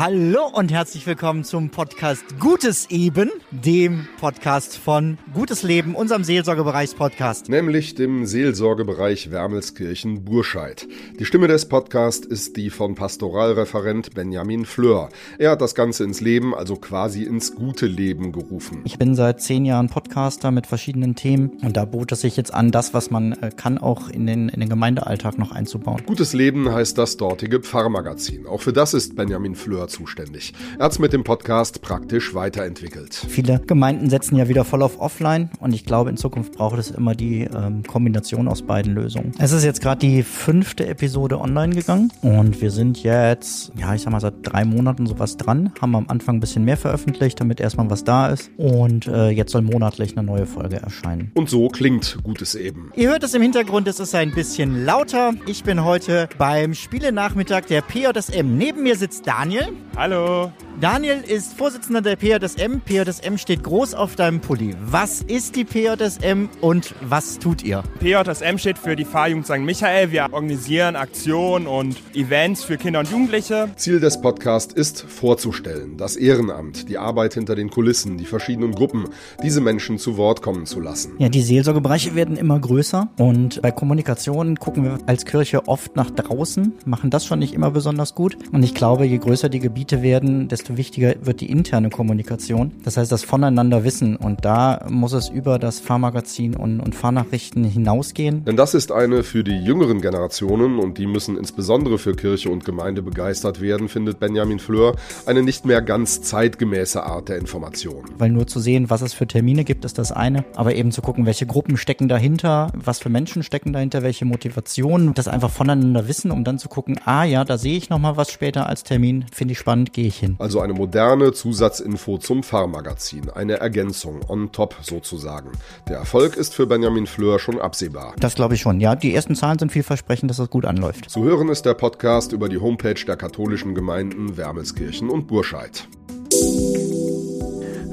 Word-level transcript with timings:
Hallo 0.00 0.46
und 0.54 0.72
herzlich 0.72 1.06
willkommen 1.06 1.44
zum 1.44 1.68
Podcast 1.68 2.24
Gutes 2.38 2.88
Eben, 2.88 3.30
dem 3.50 4.08
Podcast 4.18 4.78
von 4.78 5.18
Gutes 5.34 5.62
Leben, 5.62 5.94
unserem 5.94 6.24
Seelsorgebereichspodcast. 6.24 7.50
Nämlich 7.50 7.96
dem 7.96 8.24
Seelsorgebereich 8.24 9.30
Wermelskirchen-Burscheid. 9.30 10.88
Die 11.18 11.26
Stimme 11.26 11.48
des 11.48 11.68
Podcasts 11.68 12.26
ist 12.26 12.56
die 12.56 12.70
von 12.70 12.94
Pastoralreferent 12.94 14.14
Benjamin 14.14 14.64
Fleur. 14.64 15.10
Er 15.36 15.50
hat 15.50 15.60
das 15.60 15.74
Ganze 15.74 16.04
ins 16.04 16.22
Leben, 16.22 16.54
also 16.54 16.76
quasi 16.76 17.24
ins 17.24 17.54
gute 17.54 17.84
Leben 17.84 18.32
gerufen. 18.32 18.80
Ich 18.84 18.96
bin 18.96 19.14
seit 19.14 19.42
zehn 19.42 19.66
Jahren 19.66 19.90
Podcaster 19.90 20.50
mit 20.50 20.66
verschiedenen 20.66 21.14
Themen 21.14 21.58
und 21.62 21.76
da 21.76 21.84
bot 21.84 22.10
es 22.12 22.22
sich 22.22 22.38
jetzt 22.38 22.54
an, 22.54 22.70
das, 22.70 22.94
was 22.94 23.10
man 23.10 23.32
äh, 23.32 23.50
kann, 23.54 23.76
auch 23.76 24.08
in 24.08 24.26
den, 24.26 24.48
in 24.48 24.60
den 24.60 24.70
Gemeindealltag 24.70 25.36
noch 25.36 25.52
einzubauen. 25.52 26.00
Gutes 26.06 26.32
Leben 26.32 26.72
heißt 26.72 26.96
das 26.96 27.18
dortige 27.18 27.60
Pfarrmagazin. 27.60 28.46
Auch 28.46 28.62
für 28.62 28.72
das 28.72 28.94
ist 28.94 29.14
Benjamin 29.14 29.54
Fleur 29.54 29.80
Fleur 29.80 29.88
zuständig. 29.90 30.54
Er 30.78 30.86
hat 30.86 30.92
es 30.92 30.98
mit 30.98 31.12
dem 31.12 31.24
Podcast 31.24 31.82
praktisch 31.82 32.34
weiterentwickelt. 32.34 33.14
Viele 33.28 33.60
Gemeinden 33.60 34.08
setzen 34.10 34.36
ja 34.36 34.48
wieder 34.48 34.64
voll 34.64 34.82
auf 34.82 35.00
Offline 35.00 35.50
und 35.60 35.74
ich 35.74 35.84
glaube, 35.84 36.10
in 36.10 36.16
Zukunft 36.16 36.52
braucht 36.52 36.78
es 36.78 36.90
immer 36.90 37.14
die 37.14 37.42
ähm, 37.42 37.82
Kombination 37.82 38.48
aus 38.48 38.62
beiden 38.62 38.94
Lösungen. 38.94 39.32
Es 39.38 39.52
ist 39.52 39.64
jetzt 39.64 39.80
gerade 39.80 40.00
die 40.00 40.22
fünfte 40.22 40.86
Episode 40.86 41.40
online 41.40 41.74
gegangen 41.74 42.12
und 42.22 42.60
wir 42.60 42.70
sind 42.70 43.02
jetzt, 43.02 43.72
ja, 43.76 43.94
ich 43.94 44.02
sag 44.02 44.12
mal, 44.12 44.20
seit 44.20 44.34
drei 44.42 44.64
Monaten 44.64 45.06
sowas 45.06 45.36
dran, 45.36 45.72
haben 45.80 45.94
am 45.94 46.08
Anfang 46.08 46.36
ein 46.36 46.40
bisschen 46.40 46.64
mehr 46.64 46.76
veröffentlicht, 46.76 47.40
damit 47.40 47.60
erstmal 47.60 47.90
was 47.90 48.04
da 48.04 48.28
ist 48.28 48.50
und 48.56 49.06
äh, 49.06 49.30
jetzt 49.30 49.52
soll 49.52 49.62
monatlich 49.62 50.16
eine 50.16 50.26
neue 50.26 50.46
Folge 50.46 50.76
erscheinen. 50.76 51.32
Und 51.34 51.50
so 51.50 51.68
klingt 51.68 52.18
Gutes 52.22 52.54
eben. 52.54 52.92
Ihr 52.96 53.10
hört 53.10 53.22
es 53.24 53.34
im 53.34 53.42
Hintergrund, 53.42 53.88
es 53.88 54.00
ist 54.00 54.14
ein 54.14 54.32
bisschen 54.32 54.84
lauter. 54.84 55.34
Ich 55.46 55.64
bin 55.64 55.84
heute 55.84 56.28
beim 56.38 56.74
Spielenachmittag 56.74 57.66
der 57.66 57.82
PJSM. 57.82 58.56
Neben 58.56 58.82
mir 58.82 58.96
sitzt 58.96 59.26
Daniel. 59.26 59.68
Hallo. 59.96 60.52
Daniel 60.80 61.20
ist 61.20 61.58
Vorsitzender 61.58 62.00
der 62.00 62.16
PJSM. 62.16 62.80
PJSM 62.82 63.36
steht 63.36 63.62
groß 63.64 63.92
auf 63.92 64.16
deinem 64.16 64.40
Pulli. 64.40 64.74
Was 64.82 65.20
ist 65.20 65.54
die 65.54 65.64
PJSM 65.64 66.48
und 66.62 66.94
was 67.02 67.38
tut 67.38 67.62
ihr? 67.62 67.82
PJSM 67.98 68.56
steht 68.56 68.78
für 68.78 68.96
die 68.96 69.04
Fahrjugend 69.04 69.44
St. 69.44 69.58
Michael. 69.58 70.10
Wir 70.10 70.22
organisieren 70.32 70.96
Aktionen 70.96 71.66
und 71.66 71.96
Events 72.14 72.64
für 72.64 72.78
Kinder 72.78 73.00
und 73.00 73.10
Jugendliche. 73.10 73.68
Ziel 73.76 74.00
des 74.00 74.22
Podcasts 74.22 74.72
ist 74.72 75.02
vorzustellen, 75.02 75.98
das 75.98 76.16
Ehrenamt, 76.16 76.88
die 76.88 76.96
Arbeit 76.96 77.34
hinter 77.34 77.56
den 77.56 77.68
Kulissen, 77.68 78.16
die 78.16 78.24
verschiedenen 78.24 78.72
Gruppen, 78.74 79.10
diese 79.42 79.60
Menschen 79.60 79.98
zu 79.98 80.16
Wort 80.16 80.40
kommen 80.40 80.64
zu 80.64 80.80
lassen. 80.80 81.12
Ja, 81.18 81.28
die 81.28 81.42
Seelsorgebereiche 81.42 82.14
werden 82.14 82.38
immer 82.38 82.58
größer 82.58 83.10
und 83.18 83.60
bei 83.60 83.70
Kommunikation 83.70 84.56
gucken 84.56 84.84
wir 84.84 84.98
als 85.04 85.26
Kirche 85.26 85.68
oft 85.68 85.94
nach 85.94 86.10
draußen, 86.10 86.72
machen 86.86 87.10
das 87.10 87.26
schon 87.26 87.40
nicht 87.40 87.52
immer 87.52 87.70
besonders 87.70 88.14
gut. 88.14 88.38
Und 88.50 88.62
ich 88.62 88.74
glaube, 88.74 89.04
je 89.04 89.18
größer 89.18 89.50
die 89.50 89.60
Gebiete 89.60 90.00
werden, 90.00 90.48
desto 90.48 90.69
wichtiger 90.76 91.14
wird 91.22 91.40
die 91.40 91.50
interne 91.50 91.90
Kommunikation. 91.90 92.72
Das 92.84 92.96
heißt, 92.96 93.10
das 93.10 93.24
Voneinander 93.24 93.84
wissen. 93.84 94.16
Und 94.16 94.44
da 94.44 94.86
muss 94.88 95.12
es 95.12 95.28
über 95.28 95.58
das 95.58 95.80
Fahrmagazin 95.80 96.56
und, 96.56 96.80
und 96.80 96.94
Fahrnachrichten 96.94 97.64
hinausgehen. 97.64 98.44
Denn 98.44 98.56
das 98.56 98.74
ist 98.74 98.92
eine 98.92 99.22
für 99.22 99.44
die 99.44 99.56
jüngeren 99.56 100.00
Generationen, 100.00 100.78
und 100.78 100.98
die 100.98 101.06
müssen 101.06 101.36
insbesondere 101.36 101.98
für 101.98 102.14
Kirche 102.14 102.50
und 102.50 102.64
Gemeinde 102.64 103.02
begeistert 103.02 103.60
werden, 103.60 103.88
findet 103.88 104.20
Benjamin 104.20 104.58
Fleur, 104.58 104.96
eine 105.26 105.42
nicht 105.42 105.64
mehr 105.64 105.82
ganz 105.82 106.22
zeitgemäße 106.22 107.02
Art 107.02 107.28
der 107.28 107.38
Information. 107.38 108.04
Weil 108.18 108.30
nur 108.30 108.46
zu 108.46 108.60
sehen, 108.60 108.90
was 108.90 109.02
es 109.02 109.12
für 109.12 109.26
Termine 109.26 109.64
gibt, 109.64 109.84
ist 109.84 109.98
das 109.98 110.12
eine. 110.12 110.44
Aber 110.54 110.74
eben 110.74 110.92
zu 110.92 111.02
gucken, 111.02 111.26
welche 111.26 111.46
Gruppen 111.46 111.76
stecken 111.76 112.08
dahinter, 112.08 112.72
was 112.74 112.98
für 112.98 113.08
Menschen 113.08 113.42
stecken 113.42 113.72
dahinter, 113.72 114.02
welche 114.02 114.24
Motivationen, 114.24 115.14
das 115.14 115.28
einfach 115.28 115.50
voneinander 115.50 116.08
wissen, 116.08 116.30
um 116.30 116.44
dann 116.44 116.58
zu 116.58 116.68
gucken, 116.68 116.98
ah 117.04 117.24
ja, 117.24 117.44
da 117.44 117.58
sehe 117.58 117.76
ich 117.76 117.90
nochmal 117.90 118.16
was 118.16 118.30
später 118.30 118.66
als 118.66 118.82
Termin, 118.82 119.24
finde 119.32 119.52
ich 119.52 119.58
spannend, 119.58 119.92
gehe 119.92 120.06
ich 120.06 120.18
hin. 120.18 120.36
Also 120.60 120.68
eine 120.68 120.78
moderne 120.78 121.32
Zusatzinfo 121.32 122.18
zum 122.18 122.42
Fahrmagazin, 122.42 123.30
eine 123.30 123.60
Ergänzung 123.60 124.20
on 124.28 124.52
top 124.52 124.76
sozusagen. 124.82 125.52
Der 125.88 125.96
Erfolg 125.96 126.36
ist 126.36 126.54
für 126.54 126.66
Benjamin 126.66 127.06
Fleur 127.06 127.38
schon 127.38 127.58
absehbar. 127.58 128.12
Das 128.20 128.34
glaube 128.34 128.56
ich 128.56 128.60
schon. 128.60 128.78
Ja, 128.78 128.94
die 128.94 129.14
ersten 129.14 129.34
Zahlen 129.34 129.58
sind 129.58 129.72
vielversprechend, 129.72 130.28
dass 130.28 130.36
das 130.36 130.50
gut 130.50 130.66
anläuft. 130.66 131.08
Zu 131.08 131.24
hören 131.24 131.48
ist 131.48 131.64
der 131.64 131.72
Podcast 131.72 132.32
über 132.32 132.50
die 132.50 132.58
Homepage 132.58 133.02
der 133.06 133.16
katholischen 133.16 133.74
Gemeinden 133.74 134.36
Wermelskirchen 134.36 135.08
und 135.08 135.28
Burscheid. 135.28 135.88